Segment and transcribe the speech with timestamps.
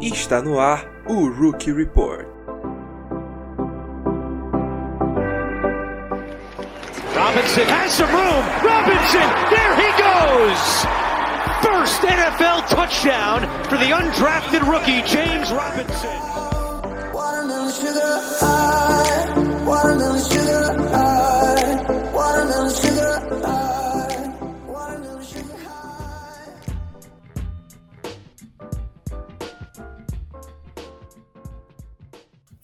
[0.00, 2.28] Está no ar o Rookie Report.
[7.16, 8.44] Robinson has some room.
[8.62, 10.86] Robinson, there he goes.
[11.64, 16.27] First NFL touchdown for the undrafted rookie James Robinson.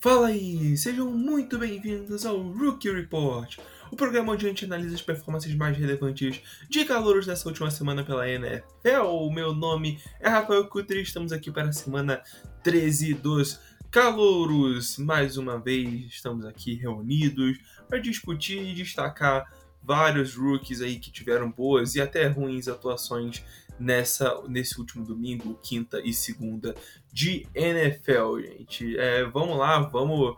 [0.05, 3.57] Fala aí, sejam muito bem-vindos ao Rookie Report,
[3.91, 8.05] o programa onde a gente analisa as performances mais relevantes de calouros dessa última semana
[8.05, 9.07] pela NFL.
[9.07, 12.23] O meu nome é Rafael Kutri, estamos aqui para a semana
[12.63, 13.59] 13 dos
[13.91, 14.99] calouros.
[14.99, 17.57] Mais uma vez, estamos aqui reunidos
[17.89, 19.51] para discutir e destacar
[19.83, 23.43] vários rookies aí que tiveram boas e até ruins atuações
[23.79, 26.75] nessa, nesse último domingo, quinta e segunda
[27.13, 28.99] de NFL, gente.
[28.99, 30.37] É, vamos lá, vamos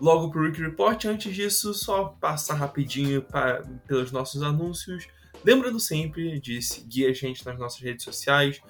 [0.00, 1.04] logo pro Rookie Report.
[1.04, 5.08] Antes disso, só passar rapidinho pra, pelos nossos anúncios.
[5.44, 8.60] Lembrando sempre de seguir a gente nas nossas redes sociais.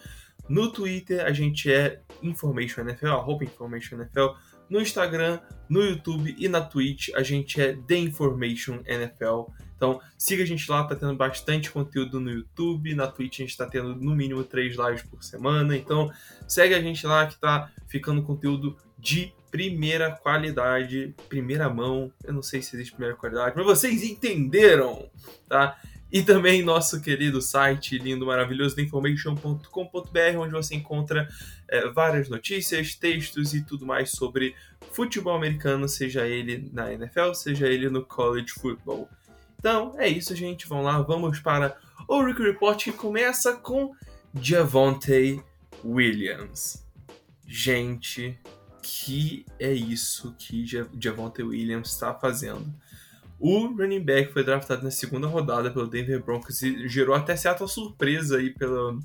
[0.49, 4.29] No Twitter, a gente é Information NFL, arroba Information NFL.
[4.69, 9.51] No Instagram, no YouTube e na Twitch, a gente é The Information NFL.
[9.79, 12.97] Então, siga a gente lá, tá tendo bastante conteúdo no YouTube.
[12.97, 15.77] Na Twitch a gente tá tendo no mínimo três lives por semana.
[15.77, 16.11] Então,
[16.49, 22.13] segue a gente lá que tá ficando conteúdo de primeira qualidade, primeira mão.
[22.25, 25.09] Eu não sei se existe primeira qualidade, mas vocês entenderam,
[25.49, 25.79] tá?
[26.11, 31.29] E também nosso querido site lindo, maravilhoso, theinformation.com.br, onde você encontra
[31.69, 34.57] é, várias notícias, textos e tudo mais sobre
[34.91, 39.09] futebol americano, seja ele na NFL, seja ele no college football.
[39.59, 40.69] Então é isso, gente.
[40.69, 43.93] Vamos lá, vamos para o Rookie Report que começa com
[44.41, 45.43] Javonte
[45.85, 46.87] Williams.
[47.47, 48.39] Gente,
[48.83, 50.65] que é isso que
[50.99, 52.73] Javonte Williams está fazendo?
[53.41, 57.67] O running back foi draftado na segunda rodada pelo Denver Broncos e gerou até certa
[57.67, 58.99] surpresa aí pela,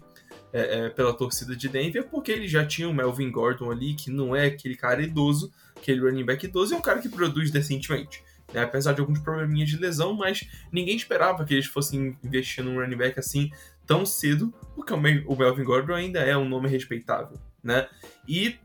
[0.51, 4.09] é, é, pela torcida de Denver, porque ele já tinha o Melvin Gordon ali, que
[4.09, 8.23] não é aquele cara idoso, aquele running back idoso, é um cara que produz decentemente
[8.53, 8.63] né?
[8.63, 12.97] apesar de alguns probleminhas de lesão, mas ninguém esperava que eles fossem investir num running
[12.97, 13.51] back assim
[13.85, 17.87] tão cedo, porque o Melvin Gordon ainda é um nome respeitável, né?
[18.27, 18.57] E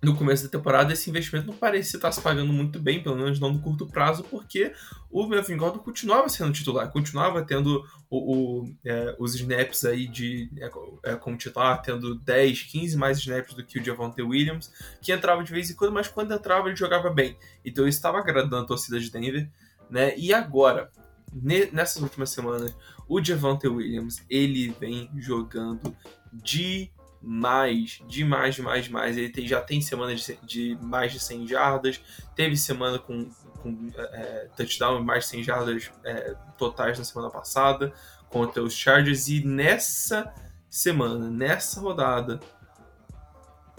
[0.00, 3.40] no começo da temporada esse investimento não parecia estar se pagando muito bem, pelo menos
[3.40, 4.72] não no curto prazo, porque
[5.10, 10.50] o Melvin Gordon continuava sendo titular, continuava tendo o, o, é, os snaps aí de
[10.58, 10.70] é,
[11.10, 14.72] é, como titular, tendo 10, 15 mais snaps do que o Javonte Williams,
[15.02, 17.36] que entrava de vez em quando, mas quando entrava ele jogava bem.
[17.64, 19.50] Então isso estava agradando a torcida de Denver,
[19.90, 20.16] né?
[20.16, 20.92] E agora,
[21.32, 22.72] nessas últimas semanas,
[23.08, 25.96] o Javonte Williams, ele vem jogando
[26.32, 29.16] de mais, demais, demais, demais.
[29.16, 32.00] Ele tem, já tem semana de, de, mais de 100 jardas,
[32.34, 33.28] teve semana com,
[33.60, 37.92] com é, touchdown e mais de 100 jardas é, totais na semana passada
[38.28, 39.28] contra os Chargers.
[39.28, 40.32] E nessa
[40.70, 42.40] semana, nessa rodada,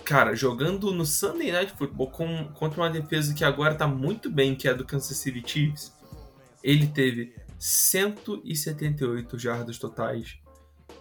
[0.03, 4.55] cara, jogando no Sunday Night Football com, contra uma defesa que agora tá muito bem,
[4.55, 5.93] que é a do Kansas City Chiefs,
[6.63, 10.37] ele teve 178 jardas totais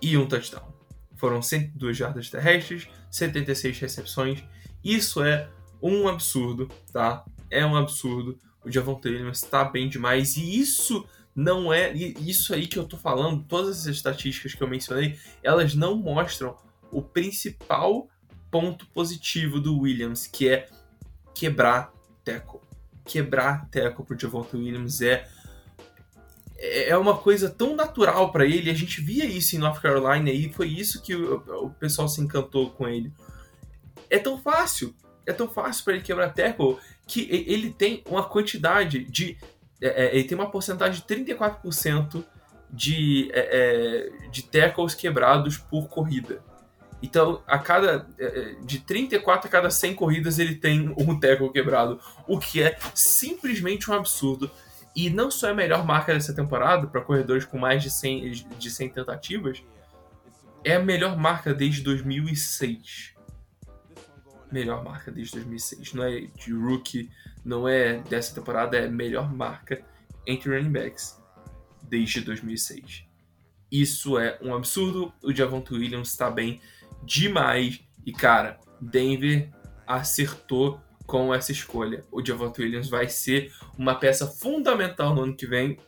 [0.00, 0.78] e um touchdown.
[1.19, 4.43] Foram 102 jardas terrestres, 76 recepções.
[4.83, 5.51] Isso é
[5.83, 7.25] um absurdo, tá?
[7.51, 8.39] É um absurdo.
[8.65, 12.97] O Javonte Williams está bem demais e isso não é isso aí que eu tô
[12.97, 16.56] falando, todas as estatísticas que eu mencionei, elas não mostram
[16.91, 18.09] o principal
[18.50, 20.69] ponto positivo do Williams, que é
[21.35, 21.93] quebrar
[22.25, 22.61] tackle.
[23.05, 25.29] Quebrar tackle pro Javonte Williams é
[26.59, 28.71] é uma coisa tão natural para ele.
[28.71, 32.21] A gente via isso em North Carolina e foi isso que o, o pessoal se
[32.21, 33.13] encantou com ele.
[34.11, 36.77] É tão fácil, é tão fácil para ele quebrar tackle
[37.07, 39.39] que ele tem uma quantidade de.
[39.81, 42.25] É, é ele tem uma porcentagem de 34%
[42.71, 46.43] de, é, é, de tackles quebrados por corrida.
[47.03, 48.07] Então, a cada.
[48.19, 52.00] É, de 34 a cada 100 corridas, ele tem um tackle quebrado.
[52.27, 54.50] O que é simplesmente um absurdo.
[54.99, 58.33] E não só é a melhor marca dessa temporada para corredores com mais de 100,
[58.59, 59.62] de 100 tentativas,
[60.65, 63.15] é a melhor marca desde 2006.
[64.50, 65.93] Melhor marca desde 2006.
[65.95, 67.12] Não é de rookie,
[67.45, 69.85] não é dessa temporada, é a melhor marca
[70.27, 71.17] entre running backs
[71.81, 73.05] desde 2006.
[73.71, 75.15] Isso é um absurdo.
[75.23, 76.61] O Javonte Williams está bem
[77.05, 77.81] demais.
[78.05, 79.49] E cara, Denver
[79.87, 82.05] acertou com essa escolha.
[82.12, 85.78] O Javonte Williams vai ser uma peça fundamental no ano que vem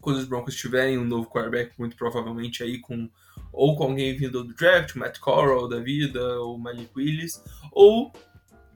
[0.00, 3.10] quando os Broncos tiverem um novo quarterback, muito provavelmente aí com
[3.52, 7.42] ou com alguém vindo do draft, Matt Corral da vida, ou Malik Willis,
[7.72, 8.12] ou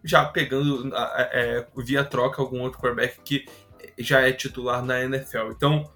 [0.05, 3.47] já pegando é, via troca algum outro quarterback que
[3.97, 5.53] já é titular na NFL.
[5.53, 5.91] Então,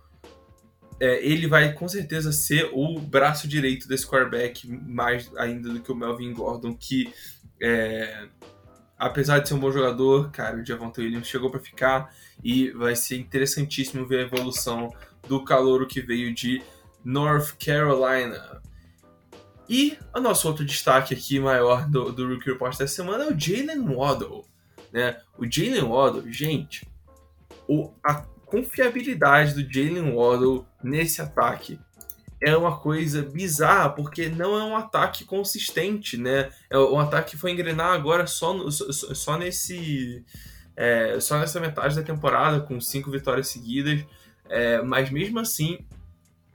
[1.01, 5.91] é, ele vai com certeza ser o braço direito desse quarterback, mais ainda do que
[5.91, 7.13] o Melvin Gordon, que
[7.61, 8.29] é,
[9.01, 12.15] apesar de ser um bom jogador, cara, o Javonte Williams chegou para ficar
[12.45, 14.95] e vai ser interessantíssimo ver a evolução
[15.27, 16.63] do calouro que veio de
[17.03, 18.61] North Carolina.
[19.67, 23.41] E o nosso outro destaque aqui maior do, do Rookie Report dessa semana é o
[23.41, 24.45] Jalen Waddle.
[24.93, 25.19] Né?
[25.39, 26.87] O Jalen Waddle, gente,
[27.67, 31.81] o, a confiabilidade do Jalen Waddle nesse ataque
[32.41, 36.51] é uma coisa bizarra, porque não é um ataque consistente, né?
[36.71, 40.25] É um ataque que foi engrenar agora só, no, só, só, nesse.
[40.75, 44.05] É, só nessa metade da temporada, com cinco vitórias seguidas.
[44.49, 45.87] É, mas mesmo assim,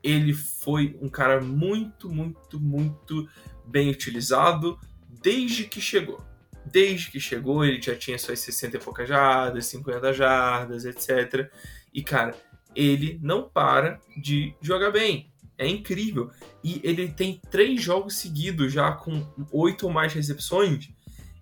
[0.02, 3.28] ele foi um cara muito, muito, muito
[3.64, 4.78] bem utilizado
[5.08, 6.20] desde que chegou.
[6.64, 11.48] Desde que chegou, ele já tinha suas 60 e poucas jardas, 50 jardas, etc.
[11.94, 12.34] E, cara,
[12.74, 16.30] ele não para de jogar bem é incrível.
[16.62, 20.88] E ele tem três jogos seguidos já com oito ou mais recepções.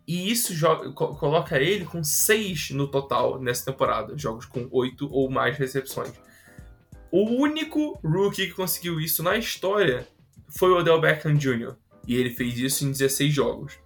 [0.07, 4.17] E isso joga, coloca ele com seis no total nessa temporada.
[4.17, 6.13] Jogos com oito ou mais recepções.
[7.11, 10.07] O único rookie que conseguiu isso na história
[10.49, 11.75] foi o Odell Beckham Jr.
[12.07, 13.79] E ele fez isso em 16 jogos.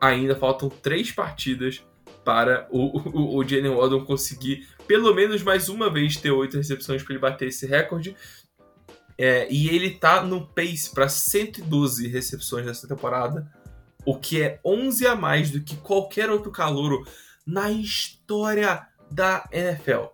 [0.00, 1.84] Ainda faltam três partidas
[2.24, 7.02] para o, o, o Jalen Waddle conseguir pelo menos mais uma vez ter oito recepções
[7.02, 8.16] para ele bater esse recorde.
[9.22, 13.46] É, e ele tá no pace para 112 recepções nessa temporada,
[14.02, 17.06] o que é 11 a mais do que qualquer outro calouro
[17.46, 20.06] na história da NFL.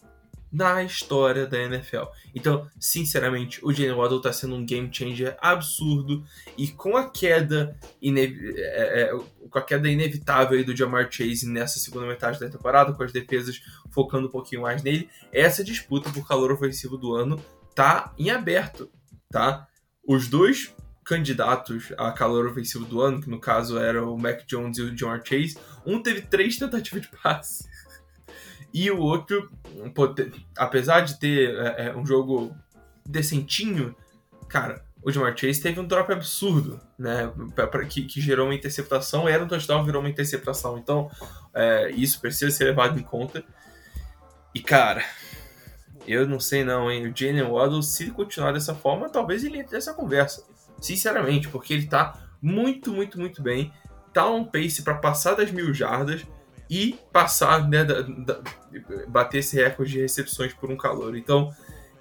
[0.52, 2.06] Na história da NFL.
[2.34, 6.24] Então, sinceramente, o Jalen Waddle tá sendo um game changer absurdo
[6.58, 9.10] e com a queda, é, é,
[9.48, 13.62] com a queda inevitável do Jamar Chase nessa segunda metade da temporada, com as defesas
[13.88, 17.40] focando um pouquinho mais nele, essa disputa por calor ofensivo do ano
[17.72, 18.90] tá em aberto,
[19.30, 19.66] tá?
[20.06, 20.74] Os dois
[21.04, 24.94] candidatos a calor ofensivo do ano, que no caso era o Mac Jones e o
[24.94, 27.64] John Chase, um teve três tentativas de passe.
[28.74, 29.50] E o outro,
[30.54, 32.54] apesar de ter é, é, um jogo
[33.06, 33.96] decentinho,
[34.50, 37.32] cara, o Jamar Chase teve um drop absurdo, né?
[37.88, 40.76] Que, que, gerou uma interceptação, era um touchdown, virou uma interceptação.
[40.76, 41.10] Então,
[41.54, 43.42] é, isso precisa ser levado em conta.
[44.54, 45.02] E, cara,
[46.06, 47.06] eu não sei não, hein?
[47.06, 50.44] O Jalen Waddle, se continuar dessa forma, talvez ele entre nessa conversa.
[50.80, 53.72] Sinceramente, porque ele tá muito, muito, muito bem.
[54.12, 56.24] Tá um pace para passar das mil jardas
[56.70, 58.40] e passar, né, da, da,
[59.08, 61.16] bater esse recorde de recepções por um calor.
[61.16, 61.52] Então,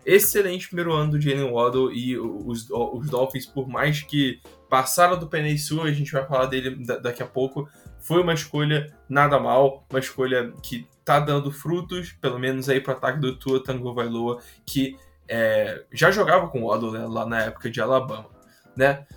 [0.06, 5.28] excelente primeiro ano do Jalen Waddle e os, os Dolphins, por mais que passaram do
[5.28, 7.68] Penei Sul, a gente vai falar dele daqui a pouco,
[8.06, 12.94] foi uma escolha nada mal, uma escolha que tá dando frutos, pelo menos aí pro
[12.94, 14.96] ataque do Tua Tango Vailoa, que
[15.28, 18.30] é, já jogava com o Waddle né, lá na época de Alabama,
[18.78, 19.08] né?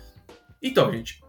[0.59, 1.23] Então, gente,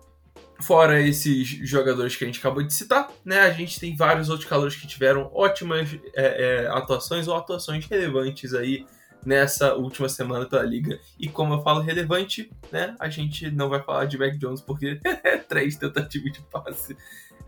[0.58, 4.48] fora esses jogadores que a gente acabou de citar, né, a gente tem vários outros
[4.48, 8.86] calores que tiveram ótimas é, é, atuações ou atuações relevantes aí
[9.24, 10.98] nessa última semana pela liga.
[11.18, 14.98] E como eu falo relevante, né, a gente não vai falar de Mac Jones porque
[15.46, 16.96] três tentativas de passe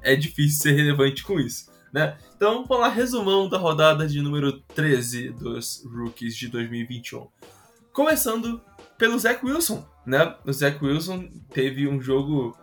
[0.02, 1.70] é difícil ser relevante com isso.
[1.92, 2.16] Né?
[2.34, 7.28] Então, vamos lá, resumão da rodada de número 13 dos Rookies de 2021.
[7.92, 8.62] Começando
[8.96, 10.34] pelo Zach Wilson, né?
[10.44, 12.56] O Zach Wilson teve um jogo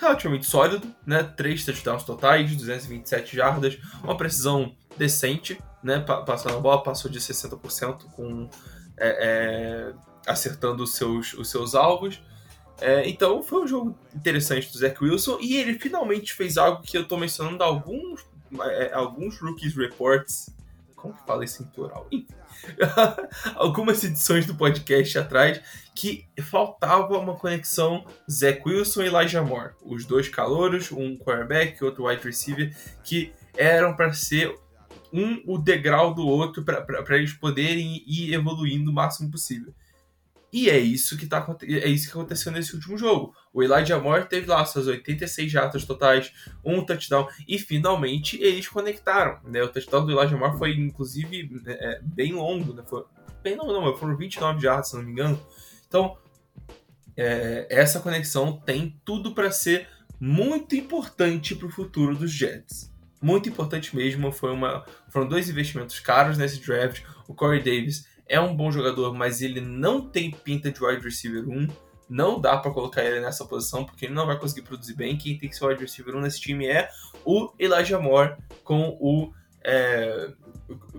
[0.00, 1.22] relativamente sólido, né?
[1.22, 6.00] Três touchdowns totais, 227 jardas, uma precisão decente, né?
[6.00, 8.48] Passando a bola, passou de 60% com
[8.96, 9.92] é, é,
[10.26, 12.20] acertando os seus, os seus alvos.
[12.80, 16.96] É, então foi um jogo interessante do Zach Wilson e ele finalmente fez algo que
[16.96, 18.24] eu estou mencionando alguns
[18.62, 20.50] é, alguns Rookies Reports.
[20.96, 22.08] Como que fala isso em plural?
[23.54, 25.60] algumas edições do podcast atrás
[25.94, 29.72] que faltava uma conexão Zach Wilson e Elijah Moore.
[29.82, 34.54] Os dois calouros, um quarterback e outro wide receiver, que eram para ser
[35.12, 39.74] um o degrau do outro para eles poderem ir evoluindo o máximo possível.
[40.52, 43.34] E é isso que tá é isso que aconteceu nesse último jogo.
[43.52, 46.32] O Elijah Moore teve lá suas 86 jatas totais,
[46.64, 49.62] um touchdown e finalmente eles conectaram, né?
[49.62, 52.82] O touchdown do Elijah Moore foi inclusive é, bem longo, né?
[52.86, 53.04] Foi
[53.42, 55.40] bem longo não, foram 29 jatas, se não me engano.
[55.86, 56.16] Então,
[57.16, 59.88] é, essa conexão tem tudo para ser
[60.18, 62.90] muito importante para o futuro dos Jets.
[63.22, 67.02] Muito importante mesmo, foi uma, foram dois investimentos caros nesse draft.
[67.28, 71.46] O Corey Davis é um bom jogador, mas ele não tem pinta de wide receiver
[71.48, 71.66] 1.
[72.08, 75.18] Não dá para colocar ele nessa posição, porque ele não vai conseguir produzir bem.
[75.18, 76.88] Quem tem que ser wide receiver 1 nesse time é
[77.24, 79.32] o Elijah Moore com o
[79.62, 80.32] é,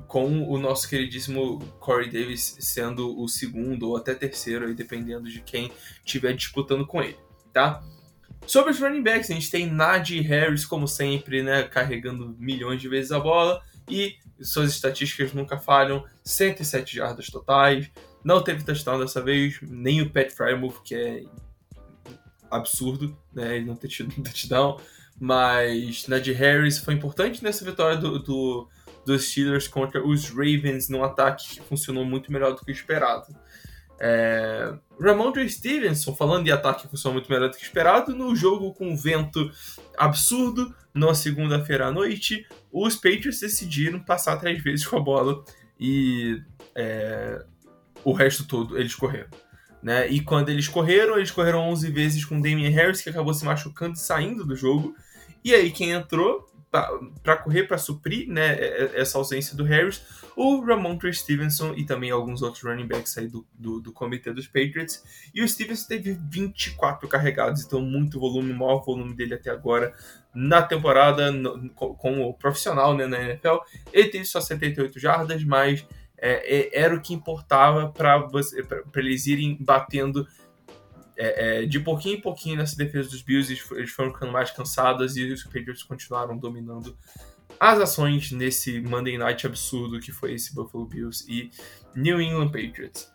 [0.08, 5.42] com o nosso queridíssimo Corey Davis sendo o segundo ou até terceiro, aí, dependendo de
[5.42, 5.72] quem
[6.06, 7.18] estiver disputando com ele,
[7.54, 7.82] tá?
[8.46, 12.90] Sobre os running backs, a gente tem Najee Harris, como sempre, né, carregando milhões de
[12.90, 17.90] vezes a bola e suas estatísticas nunca falham, 107 jardas totais,
[18.24, 21.24] não teve touchdown dessa vez, nem o Pat Frymouth, que é
[22.50, 24.80] absurdo, né, ele não ter tido um touchdown,
[25.20, 28.68] mas Najee Harris foi importante nessa vitória do, do,
[29.06, 33.28] dos Steelers contra os Ravens num ataque que funcionou muito melhor do que esperado.
[34.04, 38.74] É, Ramondre Stevenson, falando de ataque que funcionou muito melhor do que esperado, no jogo
[38.74, 39.52] com vento
[39.96, 45.44] absurdo, na segunda-feira à noite, os Patriots decidiram passar três vezes com a bola
[45.80, 46.42] e
[46.76, 47.46] é,
[48.04, 49.30] o resto todo eles correram.
[49.84, 50.10] Né?
[50.10, 53.94] E quando eles correram, eles correram 11 vezes com Damian Harris, que acabou se machucando
[53.94, 54.96] e saindo do jogo.
[55.44, 58.58] E aí quem entrou para correr, para suprir né,
[58.96, 60.02] essa ausência do Harris,
[60.38, 64.48] o Ramondre Stevenson e também alguns outros running backs aí do, do, do, comitê dos
[64.48, 65.04] Patriots.
[65.36, 69.94] E o Stevenson teve 24 carregados, então muito volume, o maior volume dele até agora
[70.34, 73.58] na temporada no, com, o profissional né, na NFL.
[73.92, 75.86] Ele teve só 78 jardas, mas
[76.18, 78.26] é, é, era o que importava para
[78.96, 80.26] eles irem batendo
[81.22, 85.16] é, é, de pouquinho em pouquinho nessa defesa dos Bills, eles foram ficando mais cansados
[85.16, 86.98] e os Patriots continuaram dominando
[87.60, 91.52] as ações nesse Monday Night absurdo que foi esse Buffalo Bills e
[91.96, 93.12] New England Patriots.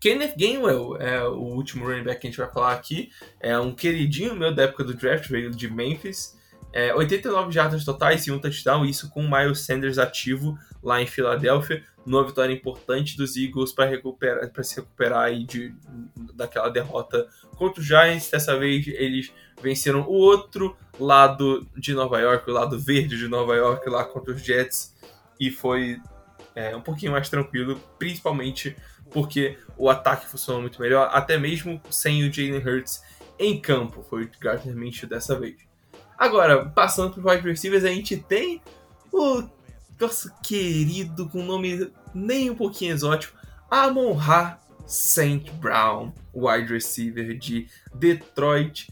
[0.00, 3.10] Kenneth Gainwell é o último running back que a gente vai falar aqui.
[3.40, 6.37] É um queridinho meu da época do draft, veio de Memphis.
[6.78, 11.08] É, 89 jardas totais e um touchdown, isso com o Miles Sanders ativo lá em
[11.08, 15.74] Filadélfia numa vitória importante dos Eagles para recuperar, para se recuperar aí de,
[16.36, 18.30] daquela derrota contra os Giants.
[18.30, 23.56] Dessa vez eles venceram o outro lado de Nova York, o lado verde de Nova
[23.56, 24.96] York, lá contra os Jets,
[25.40, 26.00] e foi
[26.54, 28.76] é, um pouquinho mais tranquilo, principalmente
[29.10, 33.02] porque o ataque funcionou muito melhor, até mesmo sem o Jalen Hurts
[33.36, 35.67] em campo, foi o Gardner Minshew dessa vez.
[36.18, 38.60] Agora, passando para os wide receivers, a gente tem
[39.12, 39.44] o
[40.00, 43.36] nosso querido, com nome nem um pouquinho exótico,
[43.70, 45.50] Amon Ra St.
[45.60, 48.90] Brown, wide receiver de Detroit,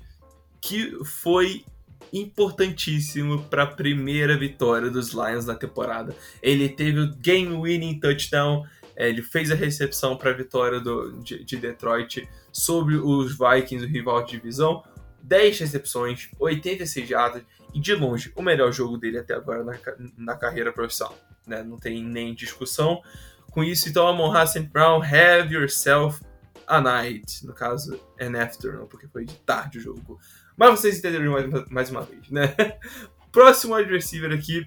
[0.61, 1.65] que foi
[2.13, 6.15] importantíssimo para a primeira vitória dos Lions na temporada.
[6.43, 8.65] Ele teve o game-winning touchdown,
[8.97, 13.89] ele fez a recepção para a vitória do, de, de, Detroit sobre os Vikings, o
[13.89, 14.83] rival de divisão.
[15.27, 17.43] 10 recepções, 86 jardas,
[17.75, 19.79] e de longe o melhor jogo dele até agora na,
[20.17, 21.19] na carreira profissional.
[21.47, 21.63] Né?
[21.63, 23.03] Não tem nem discussão
[23.51, 23.89] com isso.
[23.89, 26.25] Então, Amon Hassan Brown, have yourself
[26.67, 27.45] a night.
[27.45, 30.19] No caso, an afternoon, porque foi de tarde o jogo.
[30.57, 32.55] Mas vocês entenderam mais, mais uma vez, né?
[33.33, 34.67] Próximo wide receiver aqui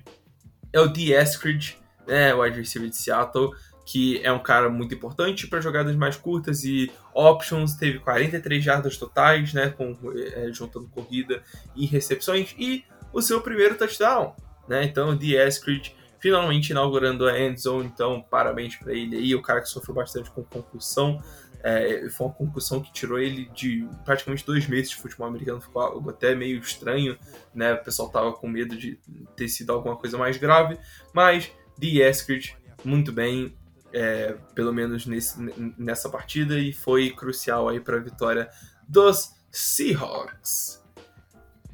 [0.74, 1.14] é o D.
[1.14, 2.34] Eskridge, né?
[2.36, 3.52] wide receiver de Seattle
[3.90, 8.98] que é um cara muito importante para jogadas mais curtas e options, teve 43 jardas
[8.98, 11.42] totais, né, com, é, juntando corrida
[11.76, 14.36] e recepções, e o seu primeiro touchdown,
[14.68, 19.42] né, então The Eskridge finalmente inaugurando a end zone, então parabéns para ele aí, o
[19.42, 21.20] cara que sofreu bastante com concussão,
[21.64, 25.82] é, foi uma concussão que tirou ele de praticamente dois meses de futebol americano, ficou
[25.82, 27.18] algo até meio estranho,
[27.54, 27.74] né?
[27.74, 28.98] O pessoal tava com medo de
[29.36, 30.78] ter sido alguma coisa mais grave,
[31.14, 32.56] mas The Eskridge,
[32.86, 33.58] muito bem,
[33.94, 35.40] é, pelo menos nesse,
[35.78, 38.50] nessa partida, e foi crucial aí para a vitória
[38.88, 40.84] dos Seahawks.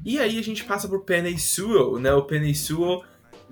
[0.04, 2.12] E aí a gente passa por Penny Sewell, né?
[2.12, 3.02] O Penny Sewell,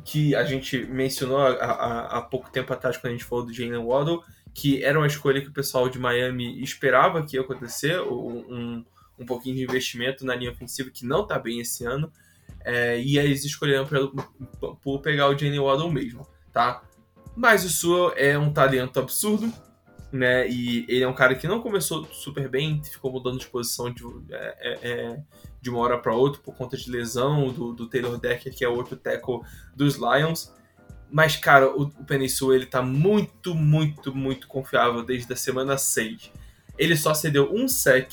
[0.04, 4.22] que a gente mencionou há, pouco tempo atrás quando a gente falou do Jalen Waddle,
[4.52, 8.84] que era uma escolha que o pessoal de Miami esperava que ia acontecer, um,
[9.18, 12.12] um pouquinho de investimento na linha ofensiva que não tá bem esse ano,
[12.64, 13.86] é, e aí eles escolheram
[14.80, 16.82] por pegar o Jalen Waddle mesmo, tá?
[17.36, 19.52] Mas o Sua é um talento absurdo,
[20.12, 20.48] né?
[20.48, 24.04] E ele é um cara que não começou super bem, ficou mudando de posição de,
[24.30, 25.22] é, é, é
[25.60, 28.68] de uma hora para outra por conta de lesão do, do Taylor Decker, que é
[28.68, 29.40] outro tackle
[29.74, 30.52] dos Lions.
[31.10, 36.30] Mas, cara, o, o Penisua, ele tá muito, muito, muito confiável desde a semana 6.
[36.78, 38.12] Ele só cedeu um sec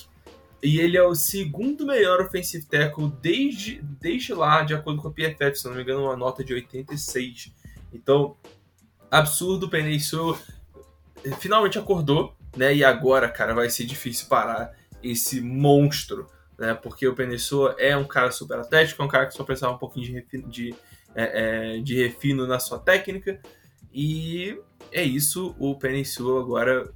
[0.63, 5.11] e ele é o segundo melhor offensive tackle desde, desde lá, de acordo com a
[5.11, 7.51] PFF, se não me engano, uma nota de 86.
[7.91, 8.37] Então,
[9.11, 9.99] absurdo, o Penny
[11.39, 12.73] finalmente acordou, né?
[12.73, 16.27] E agora, cara, vai ser difícil parar esse monstro,
[16.57, 16.73] né?
[16.73, 17.35] Porque o Penny
[17.77, 20.49] é um cara super atlético, é um cara que só precisava um pouquinho de refino,
[20.49, 20.75] de,
[21.13, 23.39] é, é, de refino na sua técnica.
[23.93, 24.57] E
[24.91, 26.89] é isso, o Peninsula agora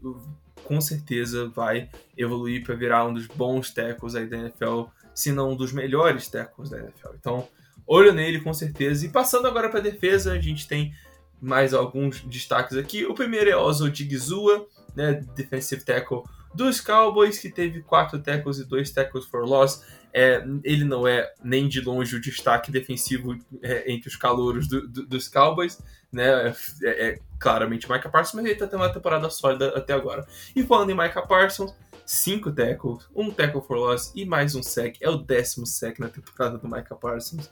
[0.64, 5.52] com certeza vai evoluir para virar um dos bons tackles aí da NFL, se não
[5.52, 7.10] um dos melhores tackles da NFL.
[7.20, 7.48] Então,
[7.86, 9.06] olho nele com certeza.
[9.06, 10.94] E passando agora para defesa, a gente tem
[11.42, 13.06] mais alguns destaques aqui.
[13.06, 16.24] O primeiro é Ozo Digizua, né, defensive tackle
[16.54, 19.84] dos Cowboys, que teve quatro tackles e dois tackles for loss.
[20.14, 24.88] É, ele não é nem de longe o destaque defensivo é, entre os calouros do,
[24.88, 26.56] do, dos Cowboys, né?
[26.82, 30.26] É, é claramente Micah Parsons, mas ele está tendo uma temporada sólida até agora.
[30.56, 31.76] E falando em Micah Parsons,
[32.06, 34.96] cinco tackles, um tackle for loss e mais um sec.
[35.02, 37.52] É o décimo sec na temporada do Micah Parsons.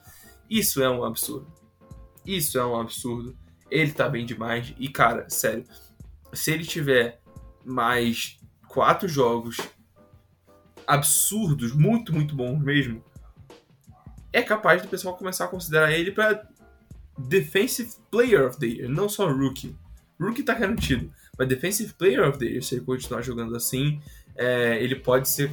[0.49, 1.51] Isso é um absurdo.
[2.25, 3.35] Isso é um absurdo.
[3.73, 4.73] Ele tá bem demais.
[4.77, 5.65] E, cara, sério,
[6.31, 7.19] se ele tiver
[7.65, 9.57] mais quatro jogos
[10.85, 13.03] absurdos, muito, muito bons mesmo,
[14.31, 16.47] é capaz do pessoal começar a considerar ele para
[17.17, 19.75] Defensive Player of the Year, não só Rookie.
[20.19, 23.99] Rookie tá garantido, mas Defensive Player of the Year, se ele continuar jogando assim,
[24.35, 25.51] é, ele pode ser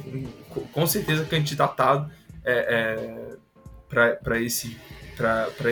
[0.71, 2.11] com certeza candidatado
[2.43, 3.37] é,
[3.89, 4.77] é, para esse,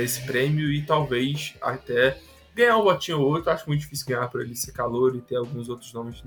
[0.02, 2.20] esse prêmio e talvez até
[2.56, 3.50] ganhar um votinho ou outro.
[3.52, 6.24] Acho muito difícil ganhar por ele ser calor e ter alguns outros nomes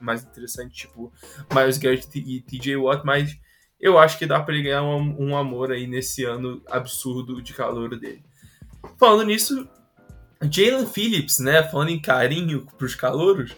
[0.00, 1.12] mais interessantes, tipo
[1.54, 3.38] Miles Garrett e TJ Watt, mas
[3.80, 7.52] eu acho que dá para ele ganhar um, um amor aí nesse ano absurdo de
[7.52, 8.24] calor dele.
[8.98, 9.68] Falando nisso,
[10.42, 11.62] Jalen Phillips, né?
[11.62, 13.54] Falando em carinho pros calouros,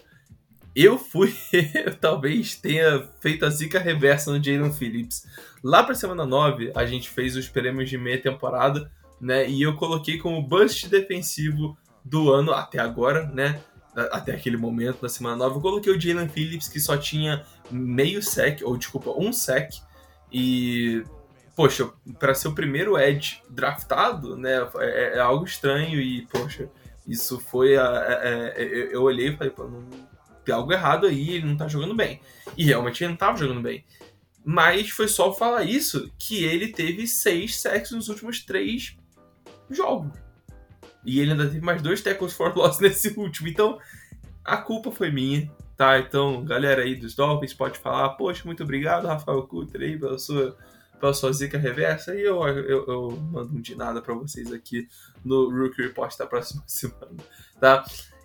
[0.74, 1.34] eu fui,
[1.74, 5.26] eu talvez tenha feito a zica reversa no Jalen Phillips.
[5.62, 8.90] Lá pra semana 9, a gente fez os prêmios de meia temporada,
[9.20, 9.48] né?
[9.48, 11.76] E eu coloquei como bust defensivo
[12.08, 13.60] do ano até agora, né?
[14.12, 18.22] Até aquele momento, na semana 9, eu coloquei o Jalen Phillips, que só tinha meio
[18.22, 19.70] sec, ou desculpa, um sec.
[20.32, 21.04] E
[21.56, 26.70] poxa, para ser o primeiro Edge draftado, né, é, é, algo estranho e, poxa,
[27.04, 27.76] isso foi.
[27.76, 29.88] A, a, a, eu olhei e falei, pô, não,
[30.44, 32.20] tem algo errado aí, ele não tá jogando bem.
[32.56, 33.84] E realmente ele não tava jogando bem.
[34.44, 38.96] Mas foi só falar isso que ele teve seis sacks nos últimos três
[39.68, 40.12] jogos.
[41.08, 43.48] E ele ainda teve mais dois tackles for loss nesse último.
[43.48, 43.78] Então,
[44.44, 45.98] a culpa foi minha, tá?
[45.98, 50.56] Então, galera aí dos Dolphins pode falar, poxa, muito obrigado, Rafael Cutter aí, pela sua
[51.00, 54.88] pela sua zica reversa e eu, eu, eu mando um de nada para vocês aqui
[55.24, 57.16] no Rookie Report da próxima semana,
[57.60, 57.84] tá?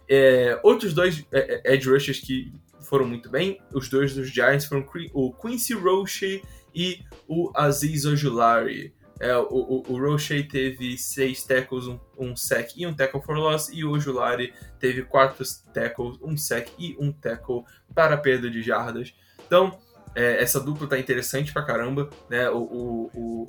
[0.10, 4.66] É, outros dois é, é, edge rushers que foram muito bem, os dois dos Giants
[4.66, 6.42] foram o Quincy Roche
[6.74, 8.92] e o Aziz Ojulari.
[9.24, 13.38] É, o, o, o Roche teve seis tackles, um, um sec e um tackle for
[13.38, 17.64] loss, e o Ojulari teve quatro tackles, um sec e um tackle
[17.96, 19.14] para perda de jardas.
[19.48, 19.80] Então,
[20.14, 22.50] é, essa dupla tá interessante pra caramba, né?
[22.50, 23.48] O, o, o,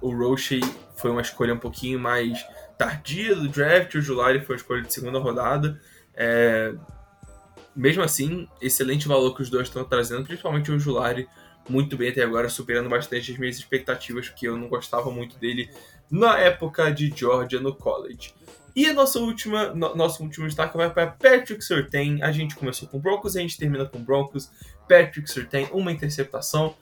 [0.00, 0.60] o Roche
[0.96, 2.44] foi uma escolha um pouquinho mais
[2.76, 5.80] tardia do draft, o Julari foi uma escolha de segunda rodada.
[6.12, 6.74] É,
[7.76, 11.28] mesmo assim, excelente valor que os dois estão trazendo, principalmente o Julari,
[11.68, 15.70] muito bem até agora, superando bastante as minhas expectativas, porque eu não gostava muito dele
[16.10, 18.34] na época de Georgia no college.
[18.76, 22.20] E a nossa última, no, nosso último destaque vai para Patrick Surtain.
[22.22, 24.50] A gente começou com Broncos, a gente termina com Broncos.
[24.88, 26.74] Patrick Surtain, uma interceptação.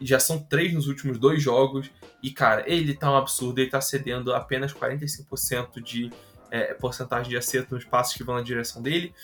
[0.00, 1.90] Já são três nos últimos dois jogos.
[2.22, 3.60] E, cara, ele tá um absurdo.
[3.60, 6.10] Ele tá cedendo apenas 45% de
[6.50, 9.14] é, porcentagem de acerto nos passos que vão na direção dele.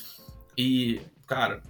[0.57, 1.62] E, cara,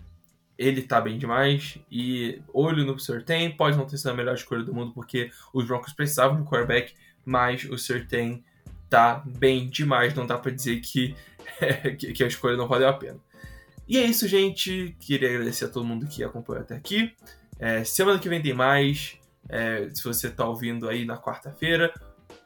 [0.59, 1.79] ele tá bem demais.
[1.91, 3.51] E olho no Surtain.
[3.51, 6.47] Pode não ter sido a melhor escolha do mundo, porque os Broncos precisavam de um
[6.47, 6.95] quarterback.
[7.25, 8.43] Mas o Surtain
[8.89, 11.15] tá bem demais, não dá para dizer que,
[12.13, 13.19] que a escolha não valeu a pena.
[13.89, 14.97] E é isso, gente.
[15.01, 17.13] Queria agradecer a todo mundo que acompanhou até aqui.
[17.59, 19.19] É, semana que vem tem mais.
[19.49, 21.93] É, se você está ouvindo aí na quarta-feira.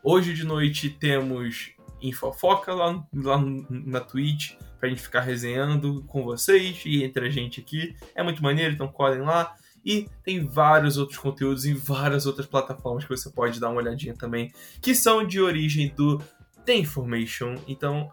[0.02, 6.82] Hoje de noite temos Infofoca lá, lá na Twitch pra gente ficar resenhando com vocês
[6.86, 7.96] e entre a gente aqui.
[8.14, 9.56] É muito maneiro, então colhem lá.
[9.84, 14.14] E tem vários outros conteúdos em várias outras plataformas que você pode dar uma olhadinha
[14.14, 16.18] também, que são de origem do
[16.64, 17.56] The Information.
[17.66, 18.10] Então,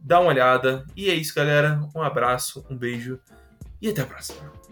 [0.00, 0.84] dá uma olhada.
[0.94, 1.80] E é isso, galera.
[1.94, 3.18] Um abraço, um beijo
[3.80, 4.65] e até a próxima.